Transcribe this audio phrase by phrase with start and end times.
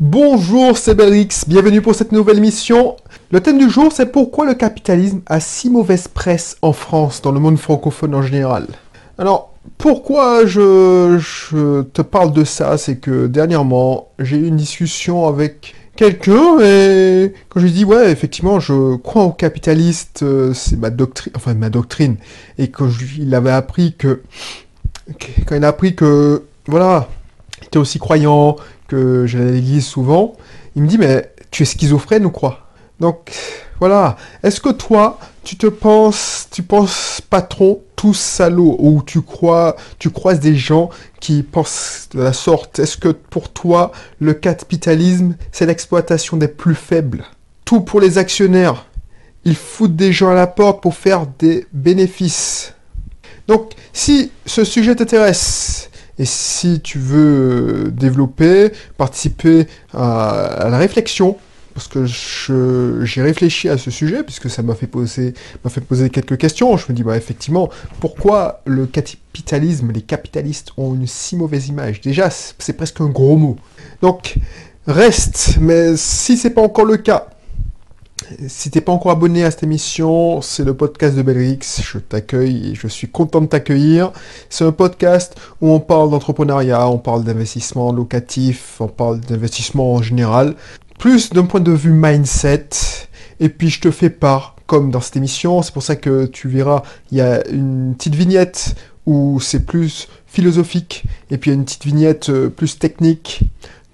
[0.00, 2.94] Bonjour, c'est Belrix, bienvenue pour cette nouvelle émission.
[3.32, 7.32] Le thème du jour, c'est pourquoi le capitalisme a si mauvaise presse en France, dans
[7.32, 8.68] le monde francophone en général.
[9.18, 15.74] Alors, pourquoi je, te parle de ça, c'est que dernièrement, j'ai eu une discussion avec
[15.96, 20.90] quelqu'un et quand je lui dis ouais effectivement je crois au capitaliste euh, c'est ma
[20.90, 22.18] doctrine enfin ma doctrine
[22.56, 22.88] et quand
[23.18, 24.22] il avait appris que
[25.44, 27.08] quand il a appris que voilà
[27.62, 28.54] il était aussi croyant
[28.88, 30.34] que j'allais à l'église souvent.
[30.74, 32.68] Il me dit mais tu es schizophrène ou quoi?
[32.98, 33.32] Donc
[33.78, 34.16] voilà.
[34.42, 40.10] Est-ce que toi tu te penses tu penses patron tout salaud ou tu crois tu
[40.10, 40.90] croises des gens
[41.20, 42.78] qui pensent de la sorte?
[42.78, 47.24] Est-ce que pour toi, le capitalisme, c'est l'exploitation des plus faibles?
[47.64, 48.86] Tout pour les actionnaires.
[49.44, 52.74] Ils foutent des gens à la porte pour faire des bénéfices.
[53.46, 61.36] Donc, si ce sujet t'intéresse, et si tu veux développer, participer à, la réflexion,
[61.74, 62.06] parce que
[63.04, 65.34] j'ai réfléchi à ce sujet, puisque ça m'a fait poser,
[65.68, 66.76] fait poser quelques questions.
[66.76, 72.00] Je me dis, bah, effectivement, pourquoi le capitalisme, les capitalistes ont une si mauvaise image?
[72.00, 73.56] Déjà, c'est presque un gros mot.
[74.02, 74.38] Donc,
[74.88, 77.28] reste, mais si c'est pas encore le cas,
[78.46, 81.58] si t'es pas encore abonné à cette émission, c'est le podcast de Belrix.
[81.82, 84.12] Je t'accueille et je suis content de t'accueillir.
[84.50, 90.02] C'est un podcast où on parle d'entrepreneuriat, on parle d'investissement locatif, on parle d'investissement en
[90.02, 90.54] général
[90.98, 92.68] plus d'un point de vue mindset,
[93.40, 96.48] et puis je te fais part, comme dans cette émission, c'est pour ça que tu
[96.48, 98.74] verras, il y a une petite vignette
[99.06, 103.40] où c'est plus philosophique, et puis il y a une petite vignette euh, plus technique.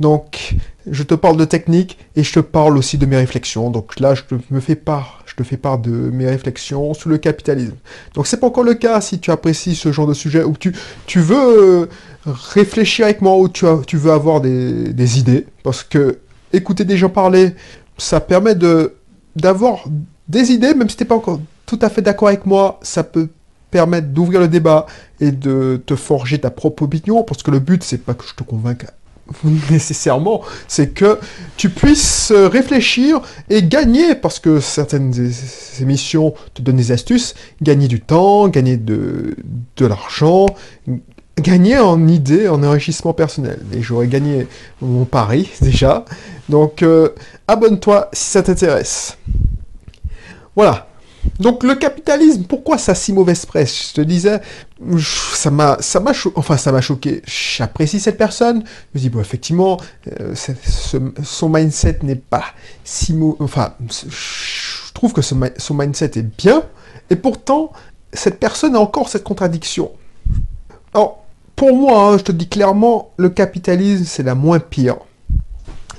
[0.01, 0.57] Donc,
[0.87, 3.71] je te parle de technique et je te parle aussi de mes réflexions.
[3.71, 7.11] Donc là, je te me fais part, je te fais part de mes réflexions sur
[7.11, 7.77] le capitalisme.
[8.15, 10.75] Donc c'est pas encore le cas si tu apprécies ce genre de sujet ou tu,
[11.07, 11.87] tu veux euh,
[12.27, 15.47] réfléchir avec moi ou tu, tu veux avoir des, des idées.
[15.63, 16.19] Parce que
[16.53, 17.55] écouter des gens parler,
[17.97, 18.95] ça permet de
[19.37, 19.85] d'avoir
[20.29, 23.29] des idées, même si t'es pas encore tout à fait d'accord avec moi, ça peut
[23.71, 24.87] permettre d'ouvrir le débat
[25.19, 28.35] et de te forger ta propre opinion, parce que le but, c'est pas que je
[28.35, 28.87] te convainque
[29.71, 31.19] nécessairement, c'est que
[31.57, 33.21] tu puisses réfléchir
[33.51, 35.13] et gagner, parce que certaines
[35.81, 39.37] émissions te donnent des astuces, gagner du temps, gagner de,
[39.77, 40.47] de l'argent,
[41.39, 43.59] gagner en idées, en enrichissement personnel.
[43.73, 44.47] Et j'aurais gagné
[44.81, 46.05] mon pari déjà.
[46.49, 47.11] Donc euh,
[47.49, 49.17] abonne-toi si ça t'intéresse.
[50.57, 50.89] Voilà.
[51.41, 53.89] Donc le capitalisme, pourquoi ça si mauvaise presse?
[53.89, 54.41] Je te disais,
[54.99, 57.23] ça m'a, ça m'a, enfin ça m'a choqué.
[57.27, 58.65] J'apprécie cette personne.
[58.95, 59.79] Je me dis bon effectivement,
[60.21, 60.35] euh,
[61.23, 62.45] son mindset n'est pas
[62.85, 63.37] si mauvais.
[63.41, 66.63] Enfin, je trouve que son mindset est bien,
[67.11, 67.73] et pourtant
[68.13, 69.91] cette personne a encore cette contradiction.
[70.93, 71.25] Alors
[71.57, 74.97] pour moi, hein, je te dis clairement, le capitalisme, c'est la moins pire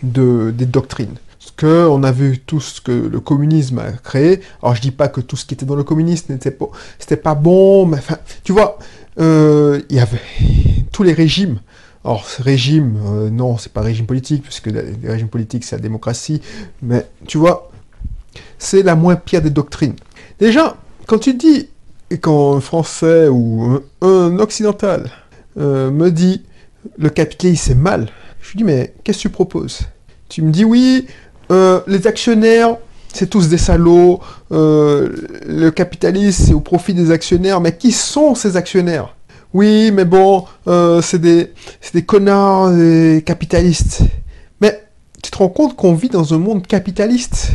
[0.03, 1.16] de, des doctrines.
[1.45, 4.41] Parce que on a vu tout ce que le communisme a créé.
[4.63, 6.50] Alors je dis pas que tout ce qui était dans le communisme n'était
[7.17, 8.79] pas, bon, mais enfin, tu vois,
[9.19, 10.17] euh, il y avait
[10.91, 11.59] tous les régimes.
[12.03, 15.81] Alors, ce régime, euh, non, c'est pas régime politique, puisque les régimes politiques, c'est la
[15.81, 16.41] démocratie.
[16.81, 17.72] Mais, tu vois,
[18.57, 19.95] c'est la moins pire des doctrines.
[20.39, 21.69] Déjà, quand tu dis,
[22.22, 25.12] qu'un Français ou un occidental
[25.57, 26.44] euh, me dit
[26.97, 28.09] le capitalisme c'est mal.
[28.41, 29.81] Je lui dis mais qu'est-ce que tu proposes?
[30.29, 31.07] Tu me dis oui,
[31.51, 32.78] euh, les actionnaires
[33.13, 34.19] c'est tous des salauds,
[34.51, 35.07] euh,
[35.47, 39.16] le capitalisme c'est au profit des actionnaires, mais qui sont ces actionnaires?
[39.53, 40.44] Oui, mais bon,
[41.01, 41.53] c'est des,
[41.94, 44.01] des connards, des capitalistes.
[44.59, 44.83] Mais
[45.23, 47.53] tu te rends compte qu'on vit dans un monde capitaliste?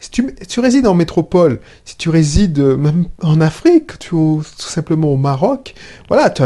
[0.00, 5.08] Si tu, résides en métropole, si tu résides euh, même en Afrique, tu, tout simplement
[5.08, 5.74] au Maroc,
[6.08, 6.42] voilà, tu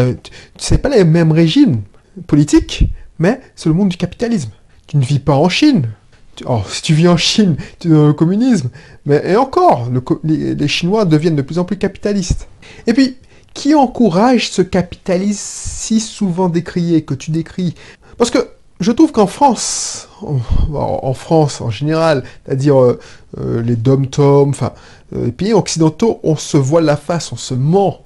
[0.58, 1.82] sais pas les mêmes régimes
[2.26, 2.86] politiques,
[3.20, 4.50] mais c'est le monde du capitalisme.
[4.88, 5.84] Tu ne vis pas en Chine.
[6.46, 8.70] Oh, si tu vis en Chine, tu es dans le communisme.
[9.06, 9.88] Mais et encore,
[10.24, 12.48] les, Chinois deviennent de plus en plus capitalistes.
[12.86, 13.16] Et puis,
[13.52, 17.74] qui encourage ce capitalisme si souvent décrié que tu décris?
[18.18, 18.48] Parce que
[18.80, 22.98] je trouve qu'en France, en, France en général, c'est-à-dire euh,
[23.38, 24.72] euh, les dom-toms, enfin,
[25.14, 28.00] euh, les pays occidentaux, on se voit la face, on se ment.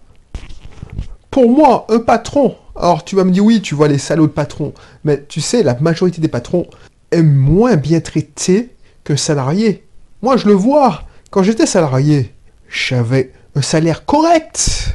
[1.31, 4.33] Pour moi, un patron, alors tu vas me dire oui, tu vois les salauds de
[4.33, 4.73] patrons,
[5.05, 6.67] mais tu sais, la majorité des patrons
[7.11, 8.71] est moins bien traité
[9.05, 9.85] que salarié.
[10.23, 11.05] Moi, je le vois.
[11.31, 12.35] Quand j'étais salarié,
[12.69, 14.95] j'avais un salaire correct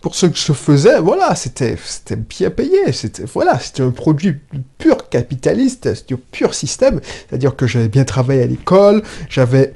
[0.00, 1.76] pour ce que je faisais, voilà, c'était
[2.16, 2.92] bien payé.
[2.92, 4.36] C'était voilà, c'était un produit
[4.78, 7.00] pur capitaliste, c'était un pur système.
[7.28, 9.72] C'est-à-dire que j'avais bien travaillé à l'école, j'avais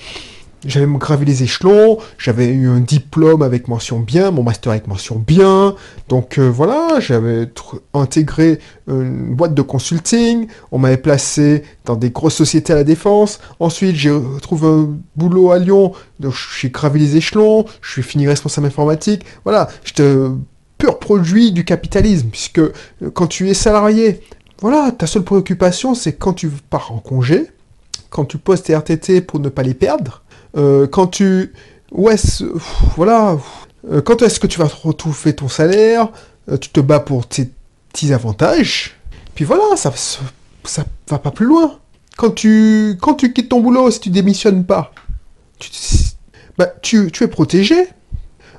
[0.65, 5.17] j'avais gravé les échelons, j'avais eu un diplôme avec mention bien, mon master avec mention
[5.19, 5.75] bien,
[6.09, 7.49] donc euh, voilà, j'avais
[7.95, 13.41] intégré une boîte de consulting, on m'avait placé dans des grosses sociétés à la défense,
[13.59, 18.29] ensuite j'ai trouvé un boulot à Lyon, donc j'ai gravé les échelons, je suis fini
[18.29, 20.15] responsable informatique, voilà, j'étais
[20.79, 22.73] pur produit du capitalisme, puisque euh,
[23.13, 24.21] quand tu es salarié,
[24.61, 27.49] voilà, ta seule préoccupation c'est quand tu pars en congé,
[28.11, 30.22] quand tu poses tes RTT pour ne pas les perdre,
[30.57, 31.53] euh, quand tu...
[31.91, 32.17] Ouais,
[32.97, 33.39] voilà.
[33.91, 36.09] Euh, quand est-ce que tu vas retrouver ton salaire
[36.51, 37.51] euh, Tu te bats pour tes
[37.91, 38.99] petits avantages.
[39.35, 39.93] Puis voilà, ça,
[40.65, 41.79] ça va pas plus loin.
[42.17, 44.93] Quand tu, quand tu quittes ton boulot, si tu démissionnes pas,
[45.59, 45.71] tu,
[46.59, 47.89] bah, tu, tu es protégé.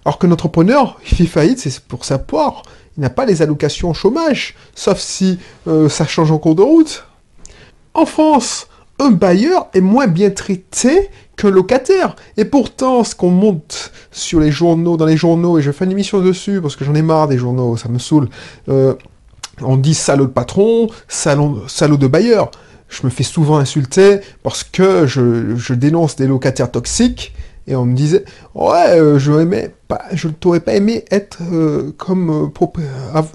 [0.05, 2.63] Alors que l'entrepreneur, il fait faillite, c'est pour sa poire.
[2.97, 7.07] Il n'a pas les allocations au chômage, sauf si ça change en cours de route.
[7.95, 8.67] En France,
[8.99, 12.15] un bailleur est moins bien traité qu'un locataire.
[12.37, 15.91] Et pourtant, ce qu'on monte sur les journaux, dans les journaux, et je fais une
[15.91, 18.29] émission dessus parce que j'en ai marre des journaux, ça me saoule.
[18.69, 18.93] Euh,
[19.61, 21.57] on dit salaud de patron, salaud,
[21.97, 22.51] de bailleur.
[22.89, 27.33] Je me fais souvent insulter parce que je, dénonce des locataires toxiques
[27.65, 28.25] et on me disait
[28.55, 30.03] ouais euh, je aimais pas,
[30.39, 32.51] t'aurais pas aimé être euh, comme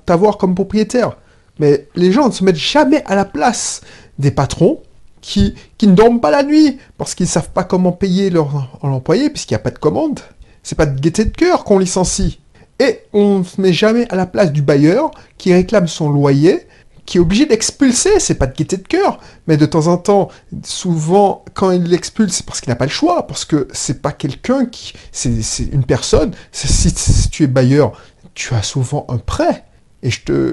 [0.07, 1.17] t'avoir comme propriétaire.
[1.59, 3.81] Mais les gens ne se mettent jamais à la place
[4.19, 4.83] des patrons
[5.21, 9.31] qui, ne dorment pas la nuit parce qu'ils ne savent pas comment payer leur employé
[9.31, 10.21] puisqu'il n'y a pas de commande.
[10.63, 12.41] C'est pas de gaieté de cœur qu'on licencie.
[12.81, 16.67] Et on ne se met jamais à la place du bailleur qui réclame son loyer,
[17.07, 18.21] qui est obligé d'expulser.
[18.21, 20.29] C'est pas de gaieté de cœur, mais de temps en temps,
[20.63, 24.13] souvent, quand il l'expulse, c'est parce qu'il n'a pas le choix, parce que c'est pas
[24.13, 25.33] quelqu'un qui, c'est
[25.73, 26.33] une personne.
[26.53, 27.93] Si, si, tu es bailleur,
[28.35, 29.65] tu as souvent un prêt.
[30.03, 30.53] Et je te,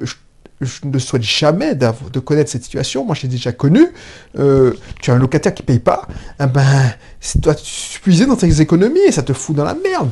[0.84, 3.06] ne souhaite jamais de connaître cette situation.
[3.06, 3.88] Moi, je l'ai déjà connu.
[4.38, 6.08] Euh, tu as un locataire qui paye pas,
[6.40, 7.56] eh ben, tu dois
[8.02, 10.12] puiser dans tes économies et ça te fout dans la merde.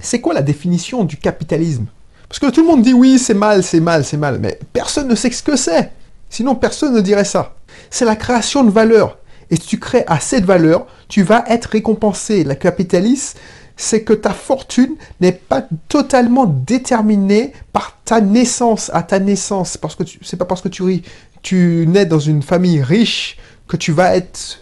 [0.00, 1.86] C'est quoi la définition du capitalisme?
[2.28, 5.06] Parce que tout le monde dit oui, c'est mal, c'est mal, c'est mal, mais personne
[5.08, 5.92] ne sait ce que c'est.
[6.30, 7.54] Sinon, personne ne dirait ça.
[7.90, 9.18] C'est la création de valeur.
[9.50, 12.42] Et si tu crées assez de valeur, tu vas être récompensé.
[12.42, 13.38] Le capitalisme,
[13.82, 19.76] c'est que ta fortune n'est pas totalement déterminée par ta naissance, à ta naissance.
[19.76, 21.02] Parce que c'est pas parce que tu,
[21.42, 24.60] tu nais dans une famille riche que tu vas être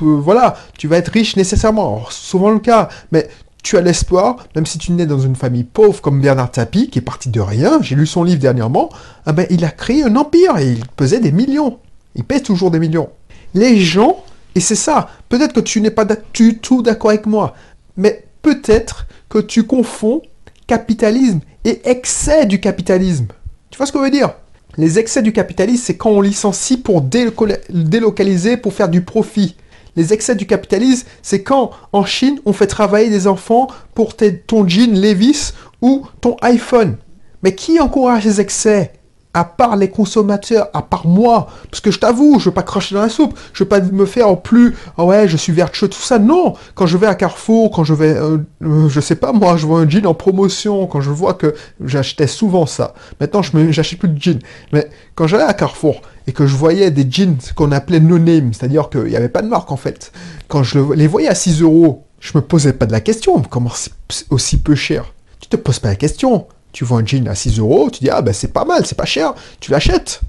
[0.00, 2.04] voilà, tu vas être riche nécessairement.
[2.10, 3.28] souvent le cas, mais
[3.64, 6.98] tu as l'espoir, même si tu nais dans une famille pauvre comme Bernard Tapie, qui
[6.98, 8.88] est parti de rien, j'ai lu son livre dernièrement,
[9.26, 11.78] ah ben, il a créé un empire et il pesait des millions.
[12.14, 13.08] Il pèse toujours des millions.
[13.54, 14.22] Les gens,
[14.54, 17.54] et c'est ça, peut-être que tu n'es pas du tout d'accord avec moi,
[17.96, 20.22] mais peut-être que tu confonds
[20.66, 23.26] capitalisme et excès du capitalisme.
[23.70, 24.34] Tu vois ce que je veux dire?
[24.78, 29.56] Les excès du capitalisme, c'est quand on licencie pour délocaliser, pour faire du profit.
[29.96, 34.66] Les excès du capitalisme, c'est quand en Chine, on fait travailler des enfants pour ton
[34.66, 35.52] jean Levis
[35.82, 36.96] ou ton iPhone.
[37.42, 38.92] Mais qui encourage les excès?
[39.34, 42.94] À part les consommateurs, à part moi, parce que je t'avoue, je veux pas cracher
[42.94, 45.88] dans la soupe, je veux pas me faire en plus, ah ouais, je suis vertueux,
[45.88, 46.54] tout ça, non.
[46.74, 49.66] Quand je vais à Carrefour, quand je vais, euh, euh, je sais pas moi, je
[49.66, 52.94] vois un jean en promotion, quand je vois que j'achetais souvent ça.
[53.20, 54.40] Maintenant, je j'achète plus de jeans.
[54.72, 58.90] Mais quand j'allais à Carrefour et que je voyais des jeans qu'on appelait no-name, c'est-à-dire
[58.90, 60.12] qu'il n'y avait pas de marque en fait,
[60.48, 63.70] quand je les voyais à 6 euros, je me posais pas de la question, comment
[63.70, 65.12] c'est aussi peu cher?
[65.40, 68.10] Tu te poses pas la question tu vois un jean à 6 euros, tu dis
[68.10, 70.20] ah ben c'est pas mal, c'est pas cher, tu l'achètes.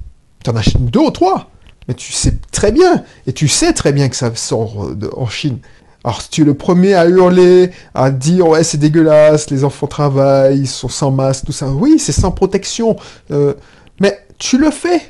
[0.43, 1.49] Tu en achètes deux ou trois.
[1.87, 5.59] Mais tu sais très bien, et tu sais très bien que ça sort en Chine.
[6.05, 10.59] Alors tu es le premier à hurler, à dire ouais c'est dégueulasse, les enfants travaillent,
[10.59, 12.97] ils sont sans masque, tout ça, oui c'est sans protection,
[13.31, 13.53] euh,
[13.99, 15.01] mais tu le fais.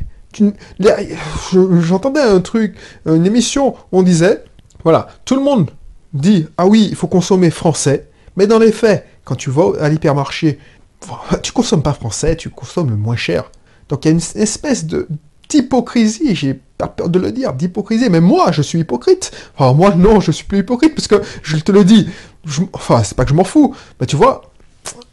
[1.51, 2.75] J'entendais un truc,
[3.05, 4.43] une émission, où on disait,
[4.83, 5.69] voilà, tout le monde
[6.13, 9.89] dit ah oui il faut consommer français, mais dans les faits, quand tu vas à
[9.89, 10.59] l'hypermarché,
[11.41, 13.51] tu consommes pas français, tu consommes moins cher.
[13.89, 15.07] Donc il y a une espèce de
[15.49, 19.31] d'hypocrisie, j'ai pas peur de le dire, d'hypocrisie, mais moi je suis hypocrite.
[19.55, 22.09] Enfin moi non, je suis plus hypocrite, parce que je te le dis,
[22.73, 24.43] enfin c'est pas que je m'en fous, mais tu vois,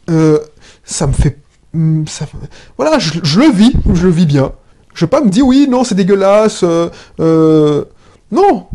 [0.09, 0.39] euh,
[0.83, 1.37] ça me fait...
[1.73, 2.03] Hmm,
[2.77, 4.51] voilà, je, le vis, je le vis bien.
[4.93, 7.85] Je vais pas me dire oui, non, c'est dégueulasse, euh, euh,
[8.31, 8.67] non,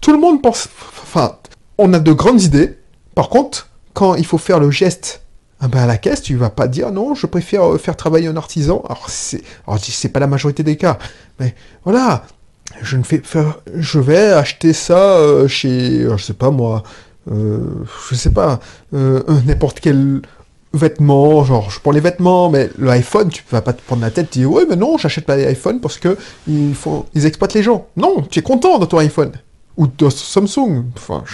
[0.00, 0.68] tout le monde pense...
[1.02, 1.36] Enfin,
[1.78, 2.78] on a de grandes idées,
[3.14, 5.22] par contre, quand il faut faire le geste
[5.60, 8.28] ah ben à la caisse, tu vas pas dire non, je préfère euh, faire travailler
[8.28, 8.82] un artisan.
[8.88, 9.42] Alors c'est,
[9.78, 10.98] c'est pas la majorité des cas,
[11.40, 12.24] mais voilà,
[12.82, 13.22] je ne fais,
[13.74, 16.82] je vais acheter ça euh, chez, euh, je sais pas moi,
[17.28, 18.60] je sais pas,
[18.92, 20.22] n'importe quel
[20.72, 24.10] vêtement, genre je prends les vêtements, mais le iPhone, tu vas pas te prendre la
[24.10, 27.86] tête, tu dis ouais mais non, j'achète pas l'iPhone parce que ils exploitent les gens.
[27.96, 29.32] Non, tu es content de ton iPhone
[29.76, 30.84] ou de Samsung.
[30.96, 31.24] Enfin,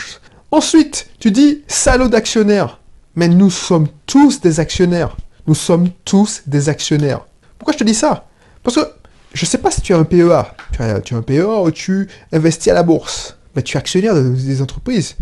[0.53, 2.79] Ensuite, tu dis salaud d'actionnaire.
[3.15, 5.17] Mais nous sommes tous des actionnaires.
[5.47, 7.27] Nous sommes tous des actionnaires.
[7.59, 8.27] Pourquoi je te dis ça?
[8.63, 8.87] Parce que
[9.35, 10.55] je ne sais pas si tu as un PEA.
[10.73, 13.37] Tu as, un PEA ou tu investis à la bourse.
[13.55, 15.17] Mais tu es actionnaire des entreprises.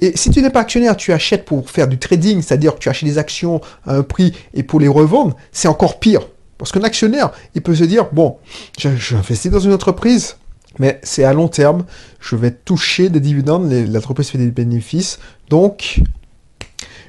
[0.00, 2.88] Et si tu n'es pas actionnaire, tu achètes pour faire du trading, c'est-à-dire que tu
[2.88, 6.22] achètes des actions à un prix et pour les revendre, c'est encore pire.
[6.58, 8.38] Parce qu'un actionnaire, il peut se dire, bon,
[8.78, 10.36] j'investis dans une entreprise,
[10.80, 11.84] mais c'est à long terme,
[12.20, 15.20] je vais toucher des dividendes, l'entreprise fait des bénéfices,
[15.50, 16.00] donc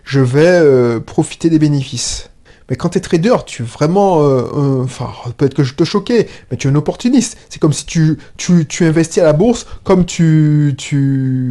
[0.04, 2.30] je vais euh, profiter des bénéfices.
[2.70, 4.24] Mais quand tu es trader, tu es vraiment...
[4.24, 7.38] Euh, enfin, peut-être que je te choquais, mais tu es un opportuniste.
[7.50, 8.18] C'est comme si tu,
[8.82, 10.76] investis à la bourse, comme tu,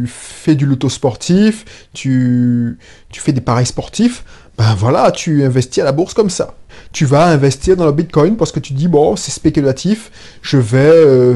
[0.07, 2.77] fais du loto sportif, tu,
[3.11, 4.25] fais des paris sportifs.
[4.57, 6.55] Ben voilà, tu investis à la bourse comme ça.
[6.91, 10.77] Tu vas investir dans le Bitcoin parce que tu dis, bon, c'est spéculatif, je vais
[10.77, 11.35] euh,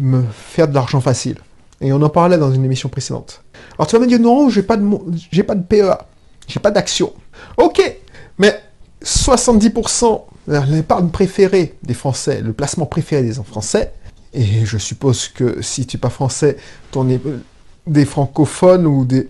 [0.00, 1.36] me faire de l'argent facile.
[1.80, 3.42] Et on en parlait dans une émission précédente.
[3.78, 4.78] Alors tu vas me dire, non, j'ai pas
[5.30, 5.98] j'ai pas de PEA,
[6.48, 7.12] j'ai pas d'action.
[7.56, 7.80] Ok,
[8.38, 8.60] mais
[9.04, 10.22] 70%
[10.68, 13.92] l'épargne préférée des Français, le placement préféré des Français,
[14.34, 16.56] et je suppose que si tu n'es pas français,
[16.90, 17.20] ton es
[17.86, 19.28] des francophones ou des...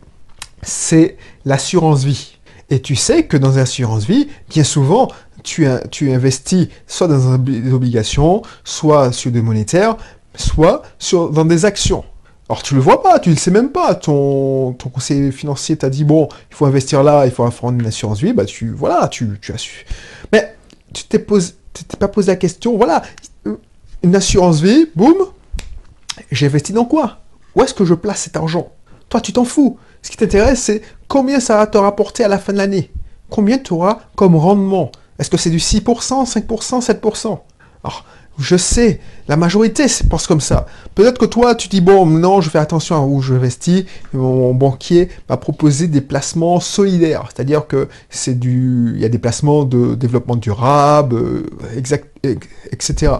[0.63, 2.37] c'est l'assurance vie.
[2.71, 5.09] Et tu sais que dans l'assurance vie, bien souvent,
[5.43, 9.97] tu, tu investis soit dans des obligations, soit sur des monétaires,
[10.35, 12.05] soit sur, dans des actions.
[12.49, 13.95] Alors tu le vois pas, tu le sais même pas.
[13.95, 18.21] Ton, conseiller financier t'a dit bon, il faut investir là, il faut avoir une assurance
[18.21, 19.85] vie, bah tu voilà, tu, tu as su.
[20.33, 20.57] Mais
[20.95, 23.03] tu t'es t'es pas posé la question, voilà,
[24.03, 25.17] une assurance vie, boum,
[26.33, 27.19] j'ai investi dans quoi?
[27.55, 28.73] Où est-ce que je place cet argent?
[29.09, 29.79] Toi, tu t'en fous.
[30.03, 32.91] Ce qui t'intéresse, c'est combien ça va te rapporter à la fin de l'année.
[33.31, 34.93] Combien tu auras comme rendement?
[35.19, 37.39] Est-ce que c'est du 6%, 5%, 7%
[37.85, 38.05] Alors,
[38.39, 40.67] je sais, la majorité pense comme ça.
[40.95, 43.85] Peut-être que toi, tu dis, bon, non, je fais attention à où je investis.
[44.13, 47.29] Mon banquier m'a proposé des placements solidaires.
[47.35, 52.37] C'est-à-dire que c'est du, il y a des placements de développement durable, euh,
[52.71, 53.13] etc.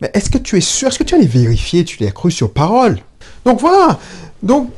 [0.00, 2.12] Mais est-ce que tu es sûr, est-ce que tu as les vérifier, tu les as
[2.12, 2.98] cru sur parole?
[3.44, 3.98] Donc voilà.
[4.42, 4.70] Donc,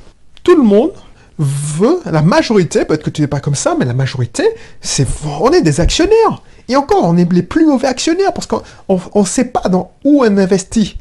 [0.43, 0.93] tout le monde
[1.39, 4.45] veut, la majorité, peut-être que tu n'es pas comme ça, mais la majorité,
[4.81, 5.07] c'est,
[5.41, 6.43] on est des actionnaires.
[6.69, 8.63] Et encore, on est les plus mauvais actionnaires parce qu'on
[9.15, 10.97] ne sait pas dans où on investit.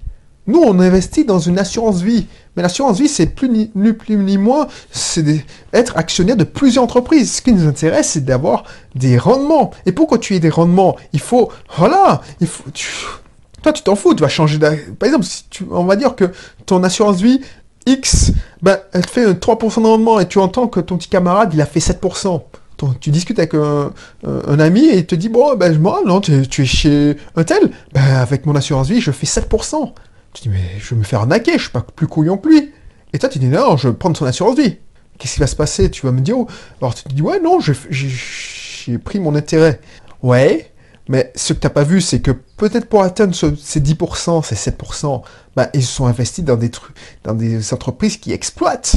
[0.45, 2.27] Nous, on investit dans une assurance vie.
[2.55, 7.35] Mais l'assurance vie, c'est plus ni, plus ni moins, c'est être actionnaire de plusieurs entreprises.
[7.35, 9.71] Ce qui nous intéresse, c'est d'avoir des rendements.
[9.85, 12.65] Et pour que tu aies des rendements, il faut, voilà, il faut,
[13.63, 16.25] toi, tu t'en fous, tu vas changer Par exemple, si tu, on va dire que
[16.65, 17.39] ton assurance vie
[17.85, 21.53] X, ben, elle fait un 3% de rendement et tu entends que ton petit camarade,
[21.53, 22.41] il a fait 7%
[22.99, 23.93] tu discutes avec un,
[24.59, 28.01] ami et il te dit Bon, ben, moi, non, tu, es chez un tel, ben,
[28.01, 29.93] avec mon assurance vie, je fais 7%.
[30.33, 32.71] Tu dis Mais je vais me faire arnaquer, je suis pas plus couillon que lui.
[33.13, 34.77] Et toi, tu dis Non, je vais prendre son assurance vie.
[35.17, 35.91] Qu'est-ce qui va se passer?
[35.91, 36.47] Tu vas me dire oh.
[36.81, 39.79] Alors, tu te dis Ouais, non, j'ai pris mon intérêt.
[40.21, 40.71] Ouais,
[41.09, 44.71] mais ce que tu n'as pas vu, c'est que peut-être pour atteindre ces 10%, ces
[44.71, 45.21] 7%,
[45.55, 48.95] ben, ils sont investis dans des, entreprises qui exploitent.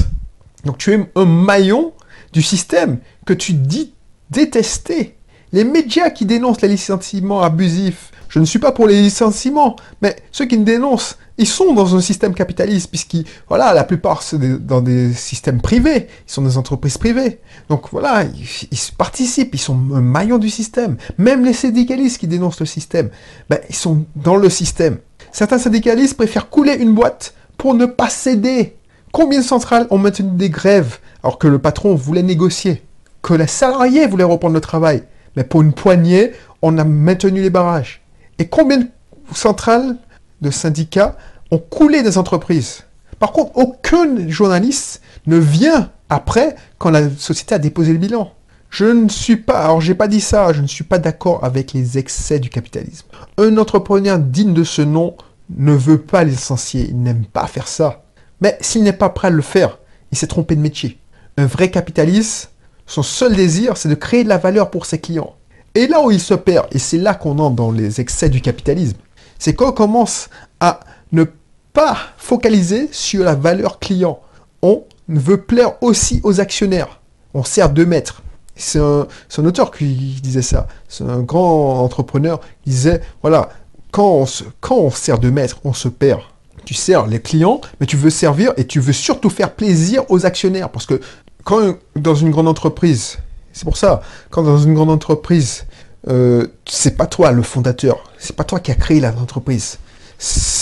[0.64, 1.92] Donc tu es un maillon
[2.32, 3.92] du système que tu dis
[4.30, 5.16] détester.
[5.52, 10.16] Les médias qui dénoncent les licenciements abusifs, je ne suis pas pour les licenciements, mais
[10.32, 14.38] ceux qui ne dénoncent, ils sont dans un système capitaliste, puisqu'ils, voilà, la plupart c'est
[14.64, 17.40] dans des systèmes privés, ils sont des entreprises privées.
[17.68, 20.96] Donc voilà, ils, participent, ils sont un maillon du système.
[21.18, 23.10] Même les syndicalistes qui dénoncent le système,
[23.50, 24.98] ben, ils sont dans le système.
[25.32, 28.76] Certains syndicalistes préfèrent couler une boîte pour ne pas céder.
[29.12, 32.82] Combien de centrales ont maintenu des grèves alors que le patron voulait négocier?
[33.22, 35.02] Que les salariés voulaient reprendre le travail.
[35.36, 38.02] Mais pour une poignée, on a maintenu les barrages.
[38.38, 38.86] Et combien de
[39.32, 39.96] centrales
[40.40, 41.16] de syndicats
[41.50, 42.84] ont coulé des entreprises
[43.18, 48.32] Par contre, aucun journaliste ne vient après quand la société a déposé le bilan.
[48.70, 51.72] Je ne suis pas, alors j'ai pas dit ça, je ne suis pas d'accord avec
[51.72, 53.06] les excès du capitalisme.
[53.38, 55.16] Un entrepreneur digne de ce nom
[55.56, 58.04] ne veut pas licencier, il n'aime pas faire ça.
[58.40, 59.78] Mais s'il n'est pas prêt à le faire,
[60.12, 60.98] il s'est trompé de métier.
[61.38, 62.50] Un vrai capitaliste
[62.86, 65.34] son seul désir, c'est de créer de la valeur pour ses clients.
[65.74, 68.40] Et là où il se perd, et c'est là qu'on entre dans les excès du
[68.40, 68.96] capitalisme,
[69.38, 70.28] c'est qu'on commence
[70.60, 70.80] à
[71.12, 71.24] ne
[71.72, 74.20] pas focaliser sur la valeur client.
[74.62, 77.00] On veut plaire aussi aux actionnaires.
[77.34, 78.22] On sert de maître.
[78.56, 79.06] C'est un,
[79.44, 80.66] auteur qui disait ça.
[80.88, 83.50] C'est un grand entrepreneur qui disait, voilà,
[83.90, 84.26] quand on,
[84.60, 86.20] quand on sert de maître, on se perd.
[86.64, 90.24] Tu sers les clients, mais tu veux servir et tu veux surtout faire plaisir aux
[90.24, 90.70] actionnaires.
[90.70, 91.00] Parce que
[91.44, 93.18] quand dans une grande entreprise,
[93.52, 94.00] c'est pour ça,
[94.30, 95.66] quand dans une grande entreprise,
[96.08, 99.78] euh, c'est pas toi le fondateur, c'est pas toi qui as créé l'entreprise,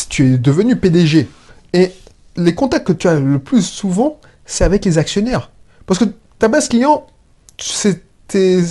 [0.08, 1.28] tu es devenu PDG.
[1.72, 1.92] Et
[2.36, 5.50] les contacts que tu as le plus souvent, c'est avec les actionnaires.
[5.86, 6.06] Parce que
[6.38, 7.06] ta base client,
[7.58, 8.62] c'est tes,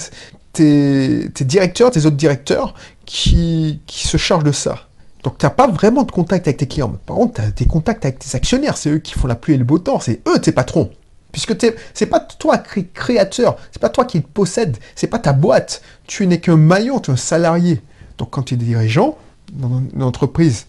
[0.54, 2.74] tes, directeurs, tes autres directeurs
[3.06, 4.88] qui, qui se chargent de ça.
[5.24, 6.98] Donc tu n'as pas vraiment de contact avec tes clients.
[7.06, 8.78] Par contre, tu as des contacts avec tes actionnaires.
[8.78, 10.00] C'est eux qui font la pluie et le beau temps.
[10.00, 10.92] C'est eux tes patrons.
[11.34, 11.56] Puisque
[11.96, 15.82] c'est pas toi créateur, c'est pas toi qui te possède, c'est pas ta boîte.
[16.06, 17.82] Tu n'es qu'un maillon, tu es un salarié.
[18.20, 19.18] Donc quand tu es dirigeant
[19.52, 20.68] dans une entreprise,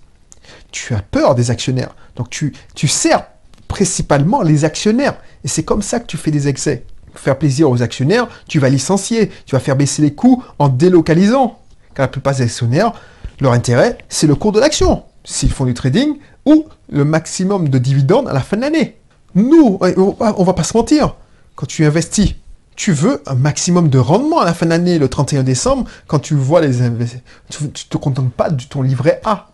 [0.72, 1.94] tu as peur des actionnaires.
[2.16, 3.26] Donc tu, tu sers
[3.68, 5.16] principalement les actionnaires.
[5.44, 6.84] Et c'est comme ça que tu fais des excès.
[7.12, 10.68] Pour faire plaisir aux actionnaires, tu vas licencier, tu vas faire baisser les coûts en
[10.68, 11.58] délocalisant.
[11.94, 12.94] Car la plupart des actionnaires,
[13.38, 15.02] leur intérêt, c'est le cours de l'action.
[15.24, 16.16] S'ils font du trading
[16.46, 18.96] ou le maximum de dividendes à la fin de l'année.
[19.34, 21.16] Nous, on va pas se mentir,
[21.56, 22.34] quand tu investis,
[22.76, 26.18] tu veux un maximum de rendement à la fin de l'année, le 31 décembre, quand
[26.18, 27.22] tu vois les investissements.
[27.50, 29.50] Tu, ne te contentes pas de ton livret A.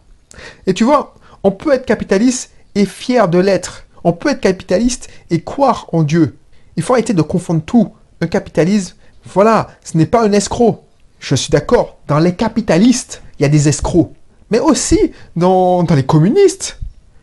[0.66, 3.84] Et tu vois, on peut être capitaliste et fier de l'être.
[4.04, 6.36] On peut être capitaliste et croire en Dieu.
[6.76, 7.92] Il faut arrêter de confondre tout.
[8.22, 8.96] Un capitalisme,
[9.32, 10.84] voilà, ce n'est pas un escroc.
[11.18, 14.12] Je suis d'accord, dans les capitalistes, il y a des escrocs.
[14.50, 16.78] Mais aussi dans, dans les communistes,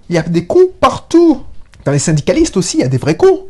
[0.09, 1.41] il y a des cons partout.
[1.87, 3.45] Dans les syndicalistes aussi, il y a des vrais cons.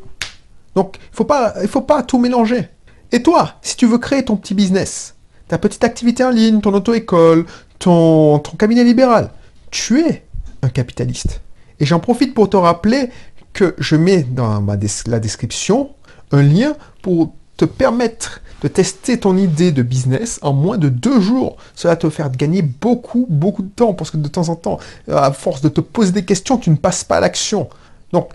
[0.75, 1.23] Donc, il
[1.63, 2.69] ne faut pas tout mélanger.
[3.11, 5.15] Et toi, si tu veux créer ton petit business,
[5.47, 7.47] ta petite activité en ligne, ton auto-école,
[7.79, 9.31] ton, ton cabinet libéral,
[9.71, 10.23] tu es
[10.61, 11.41] un capitaliste.
[11.79, 13.09] Et j'en profite pour te rappeler
[13.53, 14.63] que je mets dans
[15.07, 15.89] la description
[16.31, 21.19] un lien pour te permettre de tester ton idée de business en moins de deux
[21.21, 21.57] jours.
[21.73, 24.77] Cela te faire gagner beaucoup, beaucoup de temps parce que de temps en temps,
[25.11, 27.67] à force de te poser des questions, tu ne passes pas à l'action.
[28.11, 28.29] Donc,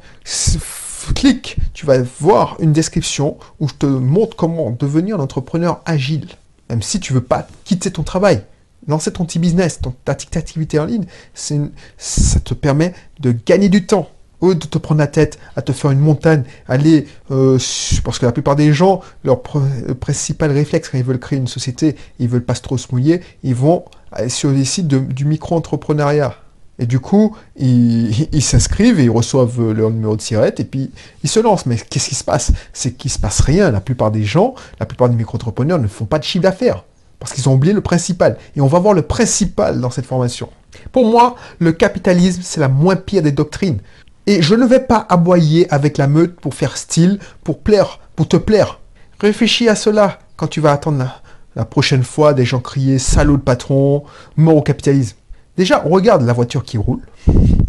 [1.14, 6.28] clique, tu vas voir une description où je te montre comment devenir un entrepreneur agile.
[6.70, 8.42] Même si tu veux pas quitter ton travail,
[8.86, 13.86] lancer ton petit business, ton, ta activité en ligne, ça te permet de gagner du
[13.86, 14.08] temps.
[14.40, 17.58] Lieu de te prendre la tête à te faire une montagne, aller, euh,
[18.02, 21.94] parce que la plupart des gens, leur principal réflexe quand ils veulent créer une société,
[22.18, 23.84] ils veulent pas trop se mouiller, ils vont
[24.26, 26.34] sur les sites du micro-entrepreneuriat.
[26.78, 30.90] Et du coup, ils s'inscrivent et ils reçoivent leur numéro de sirette et puis
[31.22, 31.66] ils se lancent.
[31.66, 32.52] Mais qu'est-ce qui se passe?
[32.72, 33.70] C'est qu'il ne se passe rien.
[33.70, 36.84] La plupart des gens, la plupart des micro-entrepreneurs ne font pas de chiffre d'affaires
[37.22, 38.36] parce qu'ils ont oublié le principal.
[38.56, 40.48] Et on va voir le principal dans cette formation.
[40.90, 43.78] Pour moi, le capitalisme, c'est la moins pire des doctrines.
[44.26, 48.26] Et je ne vais pas aboyer avec la meute pour faire style, pour plaire, pour
[48.26, 48.80] te plaire.
[49.20, 51.22] Réfléchis à cela quand tu vas attendre la,
[51.54, 54.02] la prochaine fois des gens crier salaud de patron,
[54.36, 55.16] mort au capitalisme.
[55.56, 57.00] Déjà, regarde la voiture qui roule.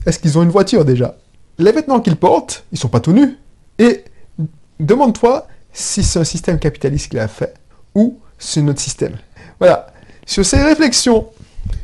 [0.06, 1.17] Est-ce qu'ils ont une voiture déjà?
[1.58, 3.38] Les vêtements qu'ils portent, ils sont pas tout nus.
[3.80, 4.04] Et
[4.80, 7.54] demande-toi si c'est un système capitaliste qui l'a fait
[7.96, 9.15] ou c'est notre système.
[9.60, 9.88] Voilà.
[10.26, 11.28] Sur ces réflexions,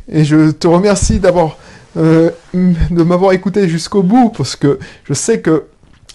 [0.08, 1.58] et je te remercie d'avoir
[1.98, 5.66] euh, de m'avoir écouté jusqu'au bout parce que je sais que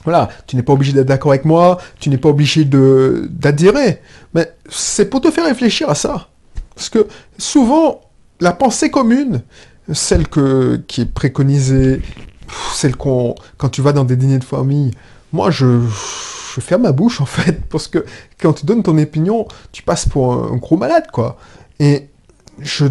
[0.05, 4.03] voilà, tu n'es pas obligé d'être d'accord avec moi, tu n'es pas obligé d'adhérer,
[4.35, 6.29] mais c'est pour te faire réfléchir à ça.
[6.75, 7.07] Parce que
[7.39, 8.03] souvent,
[8.41, 9.43] la pensée commune,
[9.93, 12.03] celle que, qui est préconisée,
[12.73, 14.93] celle qu'on, quand tu vas dans des dîners de famille,
[15.33, 15.81] moi je,
[16.61, 18.05] ferme ma bouche en fait, parce que
[18.41, 21.37] quand tu donnes ton opinion, tu passes pour un, gros malade quoi.
[21.81, 22.09] Et
[22.61, 22.87] je,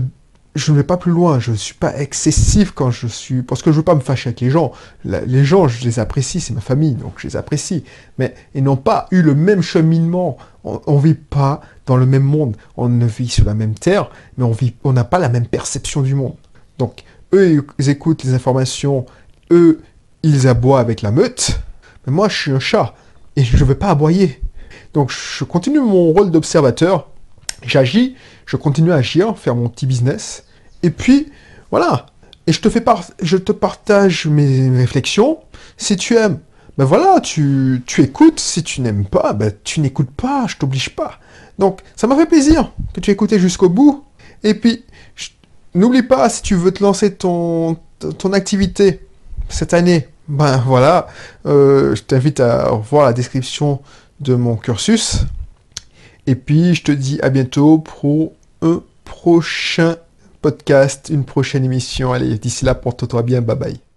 [0.55, 3.63] je ne vais pas plus loin, je ne suis pas excessif quand je suis, parce
[3.63, 4.71] que je veux pas me fâcher avec les gens.
[5.05, 7.83] les gens, je les apprécie, c'est ma famille, donc je les apprécie.
[8.19, 10.37] Mais ils n'ont pas eu le même cheminement.
[10.63, 12.55] On ne vit pas dans le même monde.
[12.77, 15.47] On ne vit sur la même terre, mais on vit, on n'a pas la même
[15.47, 16.35] perception du monde.
[16.77, 19.05] Donc, eux, ils écoutent les informations,
[19.51, 19.81] eux,
[20.23, 21.59] ils aboient avec la meute,
[22.05, 22.95] mais moi, je suis un chat,
[23.35, 24.41] et je ne veux pas aboyer.
[24.93, 27.09] Donc, je continue mon rôle d'observateur,
[27.63, 30.45] j'agis, je continue à agir, faire mon petit business,
[30.83, 31.31] et puis,
[31.71, 32.07] voilà.
[32.45, 32.83] Et je te, fais
[33.21, 35.39] je te partage mes réflexions.
[35.77, 36.39] Si tu aimes,
[36.77, 38.39] ben voilà, tu, tu écoutes.
[38.39, 41.19] Si tu n'aimes pas, ben tu n'écoutes pas, je t'oblige pas.
[41.57, 44.03] Donc, ça m'a fait plaisir que tu écouté jusqu'au bout.
[44.43, 44.83] Et puis,
[45.75, 47.77] N'oublie pas, si tu veux te lancer ton,
[48.31, 48.99] activité
[49.49, 51.07] cette année, ben voilà,
[51.45, 53.81] euh, je t'invite à voir la description
[54.19, 55.21] de mon cursus.
[56.27, 59.97] Et puis, je te dis à bientôt pour un prochain
[60.41, 62.13] podcast, une prochaine émission.
[62.13, 63.92] Allez, d'ici là, porte-toi bien, bye bye.